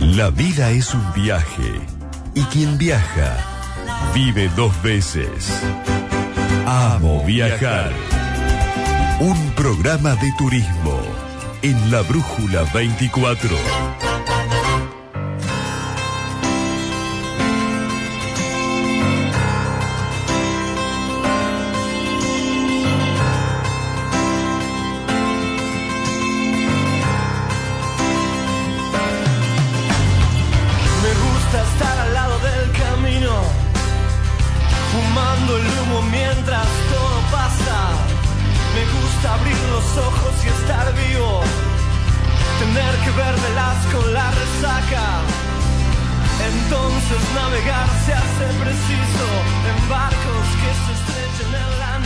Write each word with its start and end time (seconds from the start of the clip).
La 0.00 0.30
vida 0.30 0.70
es 0.70 0.94
un 0.94 1.12
viaje 1.12 1.80
y 2.34 2.42
quien 2.44 2.78
viaja 2.78 3.36
vive 4.14 4.48
dos 4.54 4.80
veces. 4.80 5.50
Amo 6.64 7.24
viajar. 7.24 7.90
Un 9.18 9.50
programa 9.56 10.14
de 10.14 10.32
turismo 10.38 11.00
en 11.62 11.90
la 11.90 12.02
Brújula 12.02 12.62
24. 12.72 13.50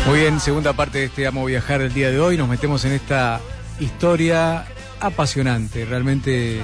Muy 0.06 0.20
bien, 0.20 0.40
segunda 0.40 0.72
parte 0.72 0.98
de 0.98 1.04
este 1.04 1.26
Amo 1.26 1.44
Viajar 1.44 1.80
del 1.80 1.94
día 1.94 2.10
de 2.10 2.20
hoy. 2.20 2.36
Nos 2.36 2.48
metemos 2.48 2.84
en 2.84 2.92
esta 2.92 3.40
historia 3.78 4.66
apasionante, 4.98 5.84
realmente 5.84 6.60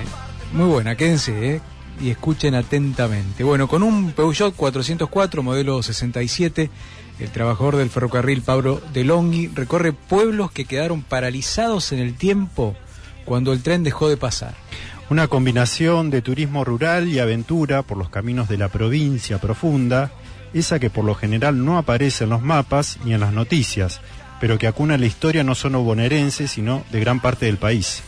muy 0.53 0.67
buena. 0.67 0.97
Quédense 0.97 1.57
¿eh? 1.57 1.61
y 2.01 2.11
escuchen 2.11 2.55
atentamente. 2.55 3.45
Bueno, 3.45 3.69
con 3.69 3.83
un 3.83 4.13
Peugeot 4.13 4.55
404, 4.55 5.43
modelo 5.43 5.83
67, 5.83 6.71
el 7.21 7.31
trabajador 7.31 7.77
del 7.77 7.91
ferrocarril 7.91 8.43
Pablo 8.43 8.83
de 8.93 9.05
Longhi 9.05 9.49
recorre 9.49 9.93
pueblos 9.93 10.51
que 10.51 10.65
quedaron 10.65 11.03
paralizados 11.03 11.93
en 11.93 12.01
el 12.01 12.15
tiempo 12.15 12.75
cuando 13.25 13.53
el 13.53 13.63
tren 13.63 13.83
dejó 13.83 14.09
de 14.09 14.17
pasar. 14.17 14.66
Una 15.09 15.29
combinación 15.29 16.11
de 16.11 16.21
turismo 16.21 16.65
rural 16.65 17.07
y 17.07 17.21
aventura 17.21 17.83
por 17.83 17.97
los 17.97 18.09
caminos 18.09 18.49
de 18.49 18.59
la 18.59 18.69
provincia 18.69 19.39
profunda, 19.39 20.11
esa 20.53 20.81
que 20.81 20.91
por 20.91 21.05
lo 21.05 21.15
general 21.15 21.65
no 21.65 21.79
aparece 21.79 22.25
en 22.25 22.31
los 22.31 22.43
mapas 22.43 22.99
ni 23.05 23.15
en 23.15 23.21
las 23.21 23.33
noticias, 23.33 24.01
pero 24.41 24.59
que 24.59 24.67
acuna 24.67 24.99
la 24.99 25.07
historia 25.07 25.45
no 25.45 25.55
solo 25.55 25.83
bonaerense, 25.83 26.49
sino 26.49 26.83
de 26.91 26.99
gran 26.99 27.21
parte 27.21 27.47
del 27.47 27.57
país. 27.57 28.03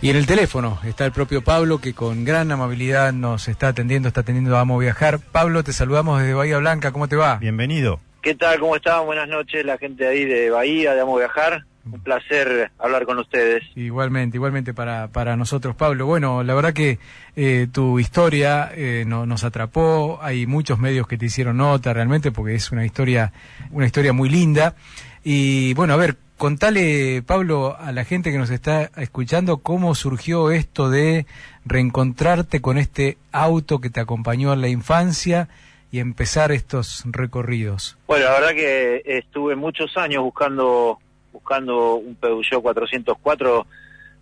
Y 0.00 0.08
en 0.08 0.16
el 0.16 0.24
teléfono 0.24 0.80
está 0.84 1.04
el 1.04 1.12
propio 1.12 1.44
Pablo 1.44 1.82
que 1.82 1.92
con 1.92 2.24
gran 2.24 2.50
amabilidad 2.50 3.12
nos 3.12 3.48
está 3.48 3.68
atendiendo, 3.68 4.08
está 4.08 4.22
atendiendo 4.22 4.56
a 4.56 4.60
Amo 4.60 4.78
Viajar. 4.78 5.18
Pablo, 5.18 5.62
te 5.62 5.74
saludamos 5.74 6.18
desde 6.18 6.32
Bahía 6.32 6.56
Blanca, 6.56 6.92
¿cómo 6.92 7.08
te 7.08 7.16
va? 7.16 7.36
Bienvenido. 7.36 8.00
¿Qué 8.22 8.34
tal? 8.34 8.58
¿Cómo 8.58 8.74
están? 8.74 9.04
Buenas 9.04 9.28
noches, 9.28 9.66
la 9.66 9.76
gente 9.76 10.06
ahí 10.06 10.24
de 10.24 10.48
Bahía, 10.48 10.94
de 10.94 11.02
Amo 11.02 11.18
Viajar. 11.18 11.66
Un 11.90 12.00
placer 12.00 12.70
hablar 12.78 13.04
con 13.06 13.18
ustedes. 13.18 13.62
Igualmente, 13.74 14.36
igualmente 14.36 14.72
para, 14.74 15.08
para 15.08 15.36
nosotros, 15.36 15.74
Pablo. 15.74 16.06
Bueno, 16.06 16.42
la 16.42 16.54
verdad 16.54 16.72
que 16.72 16.98
eh, 17.34 17.66
tu 17.72 17.98
historia 17.98 18.70
eh, 18.74 19.04
no- 19.06 19.26
nos 19.26 19.42
atrapó, 19.44 20.18
hay 20.22 20.46
muchos 20.46 20.78
medios 20.78 21.08
que 21.08 21.18
te 21.18 21.26
hicieron 21.26 21.56
nota 21.56 21.92
realmente 21.92 22.30
porque 22.30 22.54
es 22.54 22.70
una 22.70 22.84
historia, 22.84 23.32
una 23.72 23.86
historia 23.86 24.12
muy 24.12 24.28
linda. 24.28 24.74
Y 25.24 25.74
bueno, 25.74 25.94
a 25.94 25.96
ver, 25.96 26.16
contale, 26.36 27.22
Pablo, 27.26 27.76
a 27.78 27.90
la 27.92 28.04
gente 28.04 28.30
que 28.32 28.38
nos 28.38 28.50
está 28.50 28.90
escuchando 28.96 29.58
cómo 29.58 29.94
surgió 29.94 30.50
esto 30.50 30.88
de 30.90 31.26
reencontrarte 31.64 32.60
con 32.60 32.78
este 32.78 33.18
auto 33.32 33.80
que 33.80 33.90
te 33.90 34.00
acompañó 34.00 34.52
en 34.52 34.60
la 34.60 34.68
infancia 34.68 35.48
y 35.90 35.98
empezar 35.98 36.52
estos 36.52 37.02
recorridos. 37.06 37.98
Bueno, 38.06 38.24
la 38.26 38.32
verdad 38.32 38.50
que 38.54 39.02
estuve 39.04 39.56
muchos 39.56 39.96
años 39.96 40.22
buscando 40.22 40.98
buscando 41.32 41.94
un 41.96 42.14
Peugeot 42.14 42.62
404, 42.62 43.66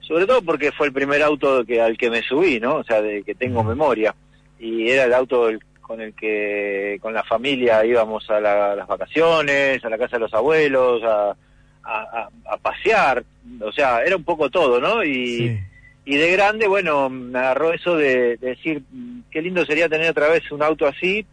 sobre 0.01 0.27
todo 0.27 0.43
porque 0.43 0.73
fue 0.73 0.87
el 0.87 0.93
primer 0.93 1.23
auto 1.23 1.65
que 1.65 1.81
al 1.81 1.97
que 1.99 2.11
me 2.11 2.23
subí, 2.23 2.59
¿no? 2.61 2.77
O 2.77 2.85
sea, 2.85 3.01
de 3.03 3.23
que 3.23 3.35
tengo 3.35 3.63
memoria. 3.65 4.15
Y 4.59 4.89
era 4.91 5.05
el 5.05 5.15
auto 5.15 5.49
el- 5.49 5.61
con 5.81 6.01
el 6.01 6.15
que 6.15 6.99
con 7.03 7.13
la 7.13 7.25
familia 7.25 7.85
íbamos 7.85 8.29
a, 8.31 8.39
la- 8.41 8.73
a 8.73 8.77
las 8.77 8.87
vacaciones, 8.87 9.85
a 9.85 9.89
la 9.89 9.99
casa 9.99 10.17
de 10.17 10.21
los 10.21 10.35
abuelos, 10.35 11.03
a, 11.03 11.31
a- 11.83 12.03
a- 12.03 12.31
a 12.53 12.57
pasear. 12.59 13.25
O 13.61 13.73
sea, 13.73 14.03
era 14.03 14.17
un 14.17 14.23
poco 14.25 14.51
todo, 14.51 14.81
¿no? 14.81 15.03
Y, 15.03 15.49
Sí. 15.49 15.59
y 16.05 16.17
de 16.17 16.31
grande, 16.33 16.69
bueno, 16.69 17.09
me 17.11 17.39
agarró 17.39 17.73
eso 17.73 17.97
de, 17.97 18.37
de 18.37 18.49
decir, 18.51 18.83
mm, 18.93 19.21
qué 19.31 19.43
lindo 19.43 19.65
sería 19.67 19.89
tener 19.89 20.11
otra 20.11 20.29
vez 20.29 20.49
un 20.53 20.63
auto 20.63 20.87
así. 20.87 21.27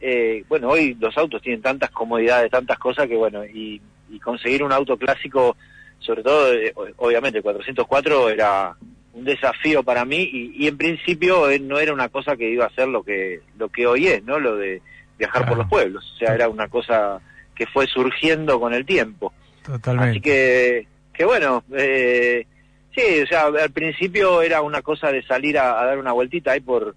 Eh, 0.00 0.44
bueno, 0.48 0.68
hoy 0.68 0.94
los 1.00 1.16
autos 1.16 1.40
tienen 1.40 1.62
tantas 1.62 1.90
comodidades, 1.90 2.50
tantas 2.50 2.78
cosas 2.78 3.08
que, 3.08 3.16
bueno, 3.16 3.44
y, 3.46 3.80
y 4.10 4.18
conseguir 4.20 4.62
un 4.62 4.72
auto 4.72 4.96
clásico, 4.96 5.56
sobre 5.98 6.22
todo, 6.22 6.52
eh, 6.52 6.72
obviamente, 6.96 7.38
el 7.38 7.44
404 7.44 8.30
era 8.30 8.74
un 9.12 9.24
desafío 9.24 9.82
para 9.82 10.04
mí 10.04 10.28
y, 10.30 10.64
y 10.64 10.68
en 10.68 10.76
principio 10.76 11.48
eh, 11.48 11.58
no 11.58 11.78
era 11.78 11.92
una 11.92 12.08
cosa 12.08 12.36
que 12.36 12.50
iba 12.50 12.66
a 12.66 12.74
ser 12.74 12.88
lo 12.88 13.02
que 13.02 13.40
lo 13.58 13.70
que 13.70 13.86
hoy 13.86 14.08
es, 14.08 14.22
¿no? 14.24 14.38
Lo 14.38 14.56
de 14.56 14.82
viajar 15.18 15.46
por 15.46 15.56
los 15.56 15.68
pueblos. 15.68 16.04
O 16.14 16.18
sea, 16.18 16.34
era 16.34 16.48
una 16.48 16.68
cosa 16.68 17.20
que 17.54 17.66
fue 17.66 17.86
surgiendo 17.86 18.60
con 18.60 18.74
el 18.74 18.84
tiempo. 18.84 19.32
Totalmente. 19.64 20.10
Así 20.10 20.20
que, 20.20 20.86
que 21.12 21.24
bueno, 21.24 21.64
eh, 21.74 22.46
sí, 22.94 23.22
o 23.22 23.26
sea, 23.26 23.46
al 23.46 23.70
principio 23.70 24.42
era 24.42 24.60
una 24.60 24.82
cosa 24.82 25.10
de 25.10 25.22
salir 25.22 25.58
a, 25.58 25.80
a 25.80 25.86
dar 25.86 25.98
una 25.98 26.12
vueltita 26.12 26.52
ahí 26.52 26.60
por, 26.60 26.94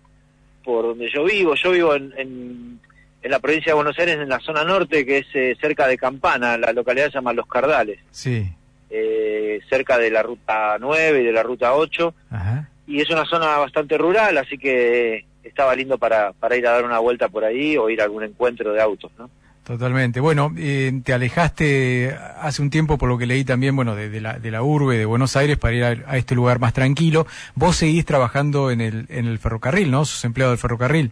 por 0.63 0.85
donde 0.87 1.09
yo 1.09 1.23
vivo. 1.23 1.55
Yo 1.55 1.71
vivo 1.71 1.95
en, 1.95 2.13
en, 2.17 2.79
en 3.21 3.31
la 3.31 3.39
provincia 3.39 3.71
de 3.71 3.75
Buenos 3.75 3.97
Aires, 3.99 4.17
en 4.19 4.29
la 4.29 4.39
zona 4.39 4.63
norte, 4.63 5.05
que 5.05 5.17
es 5.19 5.27
eh, 5.33 5.55
cerca 5.59 5.87
de 5.87 5.97
Campana, 5.97 6.57
la 6.57 6.71
localidad 6.73 7.07
se 7.07 7.13
llama 7.13 7.33
Los 7.33 7.47
Cardales, 7.47 7.99
Sí. 8.11 8.49
eh, 8.89 9.59
cerca 9.69 9.97
de 9.97 10.09
la 10.11 10.23
ruta 10.23 10.77
9 10.79 11.21
y 11.21 11.25
de 11.25 11.31
la 11.31 11.43
ruta 11.43 11.73
8. 11.75 12.13
Ajá. 12.31 12.69
Y 12.87 13.01
es 13.01 13.09
una 13.09 13.25
zona 13.25 13.57
bastante 13.57 13.97
rural, 13.97 14.37
así 14.37 14.57
que 14.57 15.25
estaba 15.43 15.75
lindo 15.75 15.97
para, 15.97 16.33
para 16.33 16.55
ir 16.55 16.65
a 16.67 16.71
dar 16.71 16.85
una 16.85 16.99
vuelta 16.99 17.27
por 17.29 17.43
ahí 17.43 17.77
o 17.77 17.89
ir 17.89 18.01
a 18.01 18.05
algún 18.05 18.23
encuentro 18.23 18.73
de 18.73 18.81
autos, 18.81 19.11
¿no? 19.17 19.29
Totalmente. 19.63 20.19
Bueno, 20.19 20.51
eh, 20.57 20.91
te 21.03 21.13
alejaste 21.13 22.15
hace 22.41 22.61
un 22.63 22.71
tiempo, 22.71 22.97
por 22.97 23.07
lo 23.09 23.19
que 23.19 23.27
leí 23.27 23.43
también, 23.43 23.75
bueno, 23.75 23.95
de, 23.95 24.09
de 24.09 24.19
la, 24.21 24.39
de 24.39 24.49
la 24.49 24.63
urbe 24.63 24.97
de 24.97 25.05
Buenos 25.05 25.35
Aires 25.35 25.57
para 25.59 25.75
ir 25.75 25.83
a, 25.83 25.89
a 26.07 26.17
este 26.17 26.33
lugar 26.33 26.57
más 26.59 26.73
tranquilo. 26.73 27.27
Vos 27.53 27.75
seguís 27.75 28.03
trabajando 28.05 28.71
en 28.71 28.81
el, 28.81 29.05
en 29.09 29.27
el 29.27 29.37
ferrocarril, 29.37 29.91
¿no? 29.91 30.05
Sos 30.05 30.25
empleado 30.25 30.51
del 30.51 30.57
ferrocarril. 30.59 31.11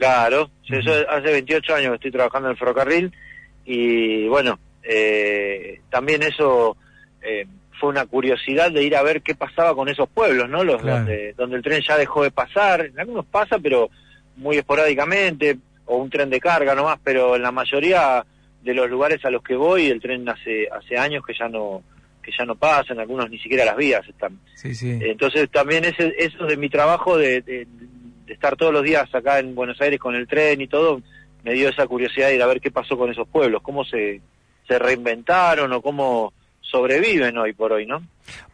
Claro, 0.00 0.50
yo 0.64 0.78
hace 1.10 1.30
28 1.30 1.74
años 1.74 1.90
que 1.90 1.94
estoy 1.96 2.10
trabajando 2.10 2.48
en 2.48 2.52
el 2.52 2.58
ferrocarril 2.58 3.12
y 3.66 4.26
bueno, 4.28 4.58
eh, 4.82 5.82
también 5.90 6.22
eso 6.22 6.78
eh, 7.20 7.46
fue 7.78 7.90
una 7.90 8.06
curiosidad 8.06 8.72
de 8.72 8.82
ir 8.82 8.96
a 8.96 9.02
ver 9.02 9.20
qué 9.20 9.34
pasaba 9.34 9.74
con 9.74 9.90
esos 9.90 10.08
pueblos, 10.08 10.48
¿no? 10.48 10.64
Los 10.64 10.80
Claro. 10.80 11.00
donde, 11.00 11.34
donde 11.34 11.56
el 11.58 11.62
tren 11.62 11.82
ya 11.86 11.98
dejó 11.98 12.22
de 12.22 12.30
pasar, 12.30 12.80
en 12.86 12.98
algunos 12.98 13.26
pasa, 13.26 13.58
pero 13.58 13.90
muy 14.36 14.56
esporádicamente, 14.56 15.58
o 15.84 15.98
un 15.98 16.08
tren 16.08 16.30
de 16.30 16.40
carga 16.40 16.74
nomás, 16.74 16.98
pero 17.04 17.36
en 17.36 17.42
la 17.42 17.52
mayoría 17.52 18.24
de 18.62 18.72
los 18.72 18.88
lugares 18.88 19.22
a 19.26 19.30
los 19.30 19.42
que 19.42 19.54
voy 19.54 19.88
el 19.88 20.00
tren 20.00 20.26
hace 20.30 20.66
hace 20.72 20.96
años 20.96 21.22
que 21.26 21.34
ya 21.38 21.46
no 21.46 21.82
que 22.22 22.32
ya 22.38 22.46
no 22.46 22.54
pasa, 22.54 22.94
en 22.94 23.00
algunos 23.00 23.28
ni 23.28 23.38
siquiera 23.38 23.66
las 23.66 23.76
vías 23.76 24.08
están. 24.08 24.38
Sí, 24.54 24.74
sí. 24.74 24.98
Entonces 25.02 25.50
también 25.50 25.84
ese, 25.84 26.14
eso 26.16 26.46
de 26.46 26.56
mi 26.56 26.70
trabajo 26.70 27.18
de 27.18 27.66
estar 28.30 28.56
todos 28.56 28.72
los 28.72 28.82
días 28.82 29.12
acá 29.14 29.38
en 29.38 29.54
Buenos 29.54 29.80
Aires 29.80 30.00
con 30.00 30.14
el 30.14 30.26
tren 30.26 30.60
y 30.60 30.66
todo, 30.66 31.00
me 31.44 31.52
dio 31.54 31.68
esa 31.68 31.86
curiosidad 31.86 32.28
de 32.28 32.36
ir 32.36 32.42
a 32.42 32.46
ver 32.46 32.60
qué 32.60 32.70
pasó 32.70 32.96
con 32.96 33.10
esos 33.10 33.28
pueblos, 33.28 33.62
cómo 33.62 33.84
se, 33.84 34.20
se 34.66 34.78
reinventaron 34.78 35.72
o 35.72 35.82
cómo 35.82 36.32
sobreviven 36.60 37.36
hoy 37.38 37.52
por 37.52 37.72
hoy, 37.72 37.86
¿no? 37.86 38.02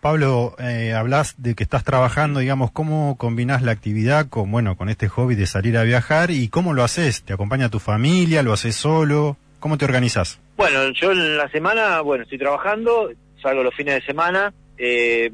Pablo, 0.01 0.57
eh, 0.59 0.95
hablas 0.95 1.35
de 1.37 1.55
que 1.55 1.63
estás 1.63 1.85
trabajando, 1.85 2.41
digamos, 2.41 2.71
¿cómo 2.71 3.17
combinás 3.19 3.61
la 3.63 3.73
actividad 3.73 4.29
con, 4.29 4.51
bueno, 4.51 4.77
con 4.77 4.89
este 4.89 5.09
hobby 5.09 5.35
de 5.35 5.47
salir 5.47 5.77
a 5.77 5.83
viajar 5.83 6.31
y 6.31 6.49
cómo 6.49 6.73
lo 6.73 6.83
haces? 6.83 7.23
¿Te 7.25 7.35
acompaña 7.35 7.69
tu 7.69 7.79
familia? 7.79 8.43
¿Lo 8.43 8.53
haces 8.55 8.75
solo? 8.75 9.37
¿Cómo 9.61 9.77
te 9.77 9.85
organizas? 9.85 10.41
Bueno, 10.57 10.91
yo 10.93 11.13
en 11.13 11.37
la 11.37 11.49
semana, 11.51 12.01
bueno, 12.01 12.25
estoy 12.25 12.39
trabajando, 12.39 13.11
salgo 13.43 13.63
los 13.63 13.75
fines 13.75 13.97
de 13.97 14.07
semana. 14.07 14.55
eh, 14.79 15.31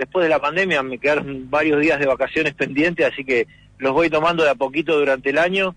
después 0.00 0.24
de 0.24 0.30
la 0.30 0.40
pandemia 0.40 0.82
me 0.82 0.98
quedaron 0.98 1.48
varios 1.50 1.78
días 1.80 2.00
de 2.00 2.06
vacaciones 2.06 2.54
pendientes, 2.54 3.06
así 3.06 3.22
que 3.24 3.46
los 3.78 3.92
voy 3.92 4.08
tomando 4.10 4.42
de 4.42 4.50
a 4.50 4.54
poquito 4.54 4.98
durante 4.98 5.28
el 5.30 5.38
año. 5.38 5.74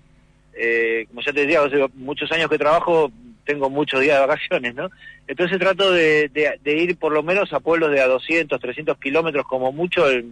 Eh, 0.55 1.05
como 1.09 1.21
ya 1.21 1.33
te 1.33 1.41
decía, 1.45 1.61
hace 1.61 1.85
muchos 1.95 2.31
años 2.31 2.49
que 2.49 2.57
trabajo, 2.57 3.11
tengo 3.45 3.69
muchos 3.69 3.99
días 3.99 4.15
de 4.19 4.25
vacaciones, 4.25 4.75
¿no? 4.75 4.89
Entonces 5.27 5.59
trato 5.59 5.91
de, 5.91 6.29
de- 6.29 6.57
de 6.63 6.77
ir 6.77 6.95
por 6.97 7.11
lo 7.11 7.21
menos 7.21 7.51
a 7.51 7.59
pueblos 7.59 7.91
de 7.91 7.99
a 8.01 8.07
200, 8.07 8.59
300 8.61 8.97
kilómetros 8.97 9.45
como 9.45 9.71
mucho 9.73 10.07
el, 10.09 10.25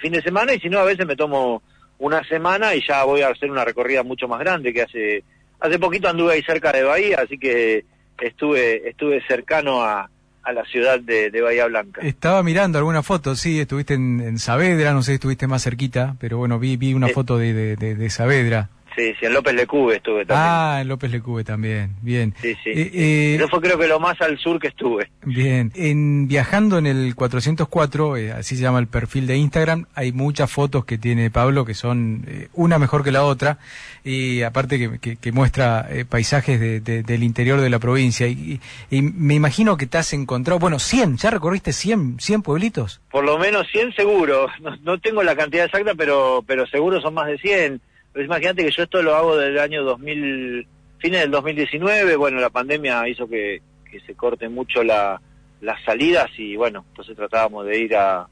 fin 0.00 0.12
de 0.12 0.22
semana, 0.22 0.52
y 0.52 0.58
si 0.60 0.68
no, 0.68 0.80
a 0.80 0.84
veces 0.84 1.06
me 1.06 1.16
tomo 1.16 1.62
una 1.98 2.22
semana 2.24 2.74
y 2.74 2.82
ya 2.86 3.04
voy 3.04 3.22
a 3.22 3.28
hacer 3.28 3.50
una 3.50 3.64
recorrida 3.64 4.02
mucho 4.02 4.26
más 4.28 4.40
grande 4.40 4.72
que 4.72 4.82
hace 4.82 5.24
hace 5.60 5.78
poquito 5.78 6.08
anduve 6.08 6.34
ahí 6.34 6.42
cerca 6.42 6.72
de 6.72 6.82
Bahía, 6.82 7.18
así 7.24 7.38
que 7.38 7.84
estuve 8.20 8.88
estuve 8.88 9.20
cercano 9.26 9.82
a, 9.82 10.10
a 10.48 10.52
la 10.52 10.64
ciudad 10.64 10.98
de, 11.00 11.30
de 11.30 11.40
Bahía 11.42 11.66
Blanca. 11.66 12.00
Estaba 12.02 12.42
mirando 12.42 12.78
alguna 12.78 13.02
foto, 13.02 13.36
sí, 13.36 13.60
estuviste 13.60 13.94
en, 13.94 14.20
en 14.20 14.38
Saavedra, 14.38 14.92
no 14.94 15.02
sé 15.02 15.12
si 15.12 15.14
estuviste 15.14 15.46
más 15.46 15.62
cerquita, 15.62 16.16
pero 16.18 16.38
bueno, 16.38 16.58
vi, 16.58 16.76
vi 16.76 16.94
una 16.94 17.08
Eh. 17.08 17.12
foto 17.12 17.36
de, 17.38 17.52
de, 17.52 17.76
de, 17.76 17.94
de 17.94 18.10
Saavedra. 18.10 18.70
Sí, 18.98 19.14
sí, 19.20 19.26
en 19.26 19.32
López 19.32 19.54
Lecube 19.54 19.94
estuve 19.94 20.26
también. 20.26 20.48
Ah, 20.50 20.78
en 20.80 20.88
López 20.88 21.12
Lecube 21.12 21.44
también, 21.44 21.94
bien. 22.02 22.34
sí, 22.42 22.54
sí. 22.64 22.70
Eh, 22.70 22.90
eh, 22.92 23.34
Eso 23.36 23.46
fue 23.46 23.60
creo 23.60 23.78
que 23.78 23.86
lo 23.86 24.00
más 24.00 24.20
al 24.20 24.36
sur 24.38 24.58
que 24.58 24.66
estuve. 24.66 25.08
Bien, 25.24 25.70
en 25.76 26.26
viajando 26.26 26.78
en 26.78 26.86
el 26.86 27.14
404, 27.14 28.16
eh, 28.16 28.32
así 28.32 28.56
se 28.56 28.62
llama 28.62 28.80
el 28.80 28.88
perfil 28.88 29.28
de 29.28 29.36
Instagram, 29.36 29.86
hay 29.94 30.10
muchas 30.10 30.50
fotos 30.50 30.84
que 30.84 30.98
tiene 30.98 31.30
Pablo 31.30 31.64
que 31.64 31.74
son 31.74 32.24
eh, 32.26 32.48
una 32.54 32.80
mejor 32.80 33.04
que 33.04 33.12
la 33.12 33.22
otra 33.22 33.58
y 34.02 34.42
aparte 34.42 34.78
que, 34.80 34.98
que- 34.98 35.16
que 35.16 35.30
muestra 35.30 35.86
eh, 35.90 36.04
paisajes 36.04 36.58
de- 36.58 36.80
de- 36.80 37.04
del 37.04 37.22
interior 37.22 37.60
de 37.60 37.70
la 37.70 37.78
provincia 37.78 38.26
y, 38.26 38.58
y- 38.90 38.96
y 38.98 39.02
me 39.02 39.34
imagino 39.34 39.76
que 39.76 39.86
te 39.86 39.98
has 39.98 40.12
encontrado, 40.12 40.58
bueno, 40.58 40.80
100, 40.80 41.18
ya 41.18 41.30
recorriste 41.30 41.72
100, 41.72 42.16
100 42.18 42.42
pueblitos. 42.42 43.00
Por 43.12 43.24
lo 43.24 43.38
menos 43.38 43.68
100 43.70 43.92
seguro. 43.94 44.48
No, 44.60 44.76
no 44.82 44.98
tengo 44.98 45.22
la 45.22 45.36
cantidad 45.36 45.66
exacta, 45.66 45.92
pero 45.96 46.42
pero 46.46 46.66
seguro 46.66 47.00
son 47.00 47.14
más 47.14 47.28
de 47.28 47.38
100. 47.38 47.80
Pero 48.12 48.24
imagínate 48.24 48.64
que 48.64 48.70
yo 48.70 48.82
esto 48.82 49.02
lo 49.02 49.14
hago 49.14 49.36
del 49.36 49.58
año 49.58 49.82
2000, 49.84 50.66
fines 50.98 51.20
del 51.20 51.30
2019. 51.30 52.16
Bueno, 52.16 52.40
la 52.40 52.50
pandemia 52.50 53.06
hizo 53.08 53.28
que, 53.28 53.60
que 53.90 54.00
se 54.00 54.14
corte 54.14 54.48
mucho 54.48 54.82
la, 54.82 55.20
las 55.60 55.82
salidas 55.84 56.30
y 56.38 56.56
bueno, 56.56 56.84
entonces 56.88 57.16
tratábamos 57.16 57.66
de 57.66 57.78
ir 57.78 57.96
a, 57.96 58.20
a, 58.20 58.28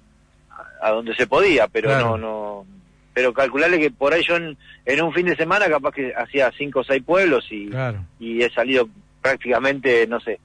a 0.83 0.91
donde 0.91 1.15
se 1.15 1.27
podía, 1.27 1.69
pero 1.69 1.89
Claro. 1.91 2.17
no, 2.17 2.19
no. 2.19 2.67
Pero 3.15 3.33
calcularle 3.33 3.79
que 3.79 3.91
por 3.91 4.13
ahí 4.13 4.23
yo 4.23 4.37
en, 4.37 4.57
en 4.85 5.03
un 5.03 5.13
fin 5.13 5.25
de 5.27 5.37
semana 5.37 5.69
capaz 5.69 5.93
que 5.93 6.13
hacía 6.15 6.53
cinco 6.57 6.81
o 6.81 6.85
seis 6.85 7.03
pueblos 7.03 7.47
y, 7.51 7.69
Claro. 7.71 8.05
y 8.19 8.43
he 8.43 8.51
salido 8.51 8.89
prácticamente, 9.23 10.07
no 10.07 10.21
sé, 10.21 10.39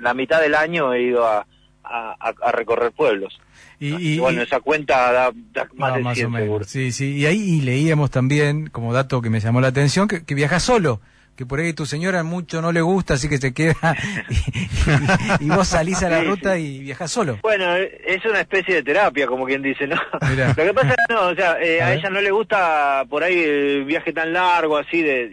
la 0.00 0.12
mitad 0.12 0.40
del 0.40 0.54
año 0.54 0.92
he 0.92 1.02
ido 1.02 1.26
a, 1.26 1.46
a, 1.86 2.16
a- 2.18 2.34
a 2.48 2.52
recorrer 2.52 2.92
pueblos. 2.92 3.38
Y, 3.78 3.94
Y, 3.94 4.14
y- 4.14 4.18
bueno, 4.18 4.42
esa 4.42 4.60
cuenta 4.60 5.12
da, 5.12 5.30
da 5.52 5.68
más 5.74 5.92
Ah, 5.92 5.96
de 5.96 6.02
más 6.02 6.14
100 6.16 6.26
o 6.26 6.30
menos. 6.30 6.44
seguro. 6.46 6.64
Sí, 6.64 6.92
sí. 6.92 7.12
Y 7.16 7.26
ahí 7.26 7.38
y 7.38 7.60
leíamos 7.62 8.10
también, 8.10 8.68
como 8.68 8.92
dato 8.92 9.22
que 9.22 9.30
me 9.30 9.40
llamó 9.40 9.60
la 9.60 9.68
atención, 9.68 10.08
que, 10.08 10.24
que 10.24 10.34
viajas 10.34 10.62
solo. 10.62 11.00
Que 11.36 11.44
por 11.44 11.60
ahí 11.60 11.74
tu 11.74 11.84
señora 11.84 12.22
mucho 12.22 12.62
no 12.62 12.72
le 12.72 12.80
gusta, 12.80 13.12
así 13.14 13.28
que 13.28 13.36
se 13.36 13.52
queda. 13.52 13.74
y, 14.30 14.34
y- 14.34 15.46
y 15.46 15.48
vos 15.50 15.68
salís 15.68 16.02
a 16.02 16.08
la 16.08 16.20
Sí, 16.22 16.26
ruta 16.26 16.58
y 16.58 16.78
viajas 16.80 17.10
solo. 17.10 17.38
Bueno, 17.42 17.74
es 17.76 18.24
una 18.24 18.40
especie 18.40 18.76
de 18.76 18.82
terapia, 18.82 19.26
como 19.26 19.44
quien 19.44 19.60
dice, 19.62 19.86
¿no? 19.86 19.96
Mirá. 20.30 20.48
Lo 20.56 20.64
que 20.64 20.72
pasa 20.74 20.88
es 20.88 20.96
que 21.08 21.14
no, 21.14 21.26
o 21.28 21.34
sea, 21.34 21.60
eh, 21.60 21.82
A 21.82 21.92
ella 21.94 22.08
no 22.08 22.20
le 22.22 22.30
gusta 22.30 23.04
por 23.10 23.22
ahí 23.22 23.38
el 23.38 23.84
viaje 23.84 24.14
tan 24.14 24.32
largo, 24.32 24.78
así, 24.78 25.02
de 25.02 25.24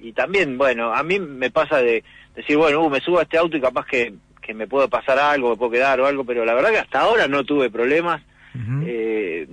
y, 0.00 0.08
y 0.08 0.12
también, 0.12 0.58
bueno, 0.58 0.92
a 0.92 1.02
mí 1.04 1.20
me 1.20 1.50
pasa 1.52 1.78
de 1.78 2.02
decir, 2.34 2.56
bueno, 2.56 2.82
uh, 2.82 2.90
me 2.90 3.00
subo 3.00 3.20
a 3.20 3.22
este 3.22 3.38
auto 3.38 3.56
y 3.56 3.60
capaz 3.60 3.86
que, 3.86 4.14
que 4.46 4.54
me 4.54 4.66
puede 4.66 4.88
pasar 4.88 5.18
algo, 5.18 5.50
me 5.50 5.56
puedo 5.56 5.72
quedar 5.72 6.00
o 6.00 6.06
algo, 6.06 6.24
pero 6.24 6.44
la 6.44 6.54
verdad 6.54 6.70
que 6.70 6.78
hasta 6.78 7.00
ahora 7.00 7.26
no 7.28 7.44
tuve 7.44 7.68
problemas. 7.70 8.22
Eh, 8.86 9.46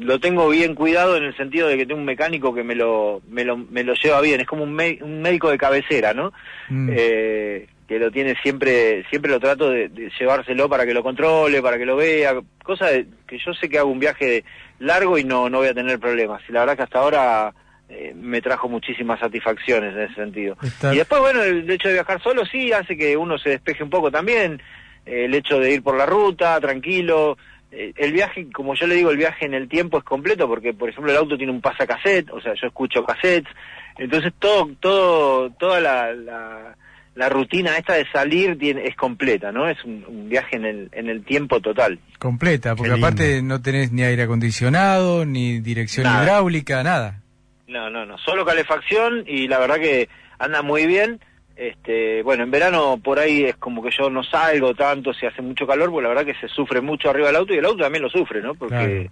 lo 0.00 0.18
tengo 0.18 0.48
bien 0.48 0.74
cuidado 0.74 1.16
en 1.16 1.22
el 1.24 1.36
sentido 1.36 1.68
de 1.68 1.76
que 1.76 1.86
tengo 1.86 2.00
un 2.00 2.06
mecánico 2.06 2.52
que 2.54 2.64
me 2.64 2.74
lo, 2.74 3.20
me 3.28 3.44
lo, 3.44 3.56
me 3.56 3.84
lo 3.84 3.94
lleva 3.94 4.20
bien, 4.20 4.40
es 4.40 4.46
como 4.46 4.64
un, 4.64 4.72
me- 4.74 4.98
un 5.00 5.20
médico 5.22 5.50
de 5.50 5.58
cabecera, 5.58 6.12
¿no? 6.14 6.32
Mm. 6.68 6.90
eh, 6.92 7.66
que 7.86 7.98
lo 7.98 8.10
tiene 8.10 8.34
siempre, 8.42 9.04
siempre 9.10 9.30
lo 9.30 9.40
trato 9.40 9.70
de, 9.70 9.88
de 9.88 10.10
llevárselo 10.18 10.68
para 10.68 10.84
que 10.84 10.92
lo 10.92 11.02
controle, 11.02 11.62
para 11.62 11.78
que 11.78 11.86
lo 11.86 11.96
vea, 11.96 12.34
cosa 12.62 12.86
de, 12.86 13.06
que 13.26 13.38
yo 13.38 13.54
sé 13.54 13.68
que 13.68 13.78
hago 13.78 13.90
un 13.90 13.98
viaje 14.00 14.44
largo 14.78 15.16
y 15.18 15.24
no, 15.24 15.48
no 15.48 15.58
voy 15.58 15.68
a 15.68 15.74
tener 15.74 15.98
problemas. 15.98 16.42
Y 16.48 16.52
la 16.52 16.60
verdad 16.60 16.76
que 16.76 16.82
hasta 16.82 16.98
ahora 16.98 17.54
eh, 17.88 18.14
me 18.14 18.40
trajo 18.42 18.68
muchísimas 18.68 19.18
satisfacciones 19.20 19.94
en 19.94 20.02
ese 20.02 20.14
sentido. 20.14 20.56
Está- 20.62 20.94
Y 20.94 20.98
después, 20.98 21.20
bueno, 21.20 21.42
el 21.42 21.68
hecho 21.70 21.88
de 21.88 21.94
viajar 21.94 22.22
solo 22.22 22.44
sí 22.46 22.72
hace 22.72 22.96
que 22.96 23.16
uno 23.16 23.38
se 23.38 23.50
despeje 23.50 23.82
un 23.82 23.90
poco 23.90 24.10
también, 24.10 24.60
eh, 25.06 25.24
el 25.24 25.34
hecho 25.34 25.58
de 25.58 25.72
ir 25.72 25.82
por 25.82 25.96
la 25.96 26.06
ruta, 26.06 26.60
tranquilo. 26.60 27.38
Eh, 27.70 27.92
el 27.96 28.12
viaje, 28.12 28.46
como 28.52 28.74
yo 28.74 28.86
le 28.86 28.94
digo, 28.94 29.10
el 29.10 29.16
viaje 29.18 29.44
en 29.46 29.54
el 29.54 29.68
tiempo 29.68 29.98
es 29.98 30.04
completo 30.04 30.46
porque, 30.48 30.72
por 30.72 30.88
ejemplo, 30.88 31.10
el 31.12 31.18
auto 31.18 31.36
tiene 31.36 31.52
un 31.52 31.60
pasacassette, 31.60 32.30
o 32.30 32.40
sea, 32.40 32.54
yo 32.54 32.66
escucho 32.68 33.04
cassettes, 33.04 33.52
entonces 33.98 34.32
todo, 34.38 34.70
todo, 34.80 35.50
toda 35.50 35.78
la, 35.80 36.12
la, 36.14 36.76
la 37.14 37.28
rutina 37.28 37.76
esta 37.76 37.94
de 37.94 38.06
salir 38.10 38.58
tiene, 38.58 38.84
es 38.86 38.96
completa, 38.96 39.52
¿no? 39.52 39.68
Es 39.68 39.84
un, 39.84 40.04
un 40.08 40.28
viaje 40.30 40.56
en 40.56 40.64
el, 40.64 40.88
en 40.92 41.08
el 41.10 41.24
tiempo 41.24 41.60
total. 41.60 41.98
Completa, 42.18 42.74
porque 42.76 42.92
aparte 42.92 43.42
no 43.42 43.60
tenés 43.60 43.92
ni 43.92 44.02
aire 44.02 44.22
acondicionado, 44.22 45.26
ni 45.26 45.60
dirección 45.60 46.04
Nada. 46.04 46.22
hidráulica, 46.22 46.82
nada. 46.82 47.20
No, 47.68 47.90
no, 47.90 48.06
no, 48.06 48.16
solo 48.18 48.44
calefacción 48.44 49.24
y 49.26 49.46
la 49.46 49.58
verdad 49.58 49.76
que 49.76 50.08
anda 50.38 50.62
muy 50.62 50.86
bien. 50.86 51.20
Este, 51.54 52.22
bueno, 52.22 52.44
en 52.44 52.50
verano 52.50 52.98
por 53.02 53.18
ahí 53.18 53.44
es 53.44 53.56
como 53.56 53.82
que 53.82 53.90
yo 53.90 54.08
no 54.08 54.22
salgo 54.22 54.74
tanto 54.74 55.12
si 55.12 55.26
hace 55.26 55.42
mucho 55.42 55.66
calor, 55.66 55.90
porque 55.90 56.04
la 56.04 56.08
verdad 56.14 56.24
que 56.24 56.40
se 56.40 56.48
sufre 56.48 56.80
mucho 56.80 57.10
arriba 57.10 57.26
del 57.26 57.36
auto 57.36 57.52
y 57.52 57.58
el 57.58 57.64
auto 57.64 57.82
también 57.82 58.02
lo 58.02 58.10
sufre, 58.10 58.40
¿no? 58.40 58.54
Porque. 58.54 59.10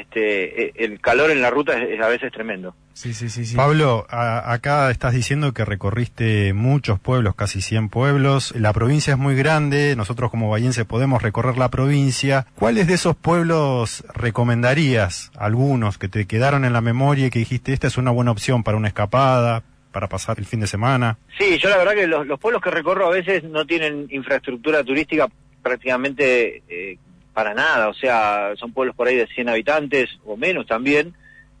Este 0.00 0.64
eh, 0.66 0.72
el 0.76 1.00
calor 1.00 1.30
en 1.30 1.40
la 1.42 1.50
ruta 1.50 1.76
es, 1.76 1.90
es 1.90 2.00
a 2.00 2.08
veces 2.08 2.32
tremendo. 2.32 2.74
Sí, 2.92 3.12
sí, 3.12 3.28
sí. 3.28 3.44
sí. 3.44 3.56
Pablo, 3.56 4.06
a- 4.08 4.52
acá 4.52 4.90
estás 4.90 5.12
diciendo 5.12 5.52
que 5.52 5.64
recorriste 5.64 6.52
muchos 6.54 6.98
pueblos, 6.98 7.34
casi 7.34 7.60
100 7.60 7.88
pueblos. 7.90 8.54
La 8.56 8.72
provincia 8.72 9.12
es 9.12 9.18
muy 9.18 9.34
grande, 9.36 9.94
nosotros 9.96 10.30
como 10.30 10.48
bahienses 10.48 10.84
podemos 10.86 11.22
recorrer 11.22 11.58
la 11.58 11.70
provincia. 11.70 12.46
¿Cuáles 12.54 12.86
de 12.86 12.94
esos 12.94 13.14
pueblos 13.16 14.02
recomendarías? 14.14 15.30
Algunos 15.36 15.98
que 15.98 16.08
te 16.08 16.26
quedaron 16.26 16.64
en 16.64 16.72
la 16.72 16.80
memoria 16.80 17.26
y 17.26 17.30
que 17.30 17.38
dijiste, 17.40 17.72
esta 17.72 17.86
es 17.86 17.98
una 17.98 18.10
buena 18.10 18.30
opción 18.30 18.62
para 18.62 18.76
una 18.78 18.88
escapada, 18.88 19.62
para 19.92 20.08
pasar 20.08 20.38
el 20.38 20.46
fin 20.46 20.60
de 20.60 20.66
semana. 20.66 21.18
Sí, 21.38 21.58
yo 21.58 21.68
la 21.68 21.76
verdad 21.78 21.94
que 21.94 22.06
los, 22.06 22.26
los 22.26 22.38
pueblos 22.40 22.62
que 22.62 22.70
recorro 22.70 23.06
a 23.06 23.10
veces 23.10 23.44
no 23.44 23.66
tienen 23.66 24.06
infraestructura 24.10 24.82
turística 24.84 25.28
prácticamente 25.62 26.62
eh, 26.68 26.98
para 27.36 27.52
nada, 27.52 27.88
o 27.90 27.92
sea, 27.92 28.54
son 28.56 28.72
pueblos 28.72 28.96
por 28.96 29.06
ahí 29.06 29.16
de 29.16 29.26
100 29.26 29.50
habitantes 29.50 30.08
o 30.24 30.38
menos 30.38 30.66
también. 30.66 31.12